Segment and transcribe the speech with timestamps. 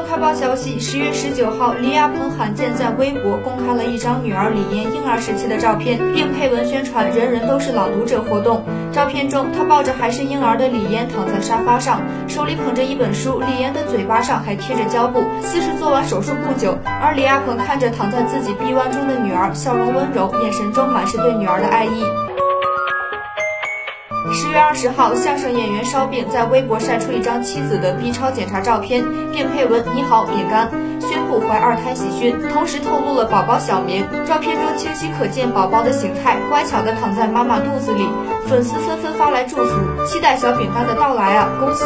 [0.00, 8.64] 快报消息，十月十九号，李亚鹏罕见在微博公开了一张女儿李嫣婴儿时期的照片，并配文宣传“人人都是朗读者”活动。
[8.92, 16.76] 照片中，她抱着还是婴儿的李嫣躺在沙发上，手里捧着一本书，李嫣的嘴巴上还贴着胶布，似是做完手术不久。
[17.00, 22.02] 而李亚鹏看着躺在自己臂弯中的女儿，笑容温柔，眼神中满是对女儿的爱意。
[24.32, 30.70] 十月二十号，相声演员烧饼在微博晒出一张妻子的 B 超检查照片，并配文“你好，饼干”，
[31.00, 34.04] 宣布怀二胎喜讯，同时透露了宝宝小名。
[34.26, 38.08] 照片中清晰可见宝宝的形态，乖巧的躺在妈妈肚子里。
[38.46, 41.48] 粉丝纷纷发来祝福，期待小饼干的到来啊！
[41.58, 41.84] 恭喜！